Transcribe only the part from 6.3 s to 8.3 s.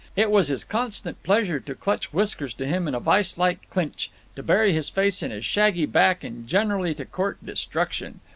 generally to court destruction.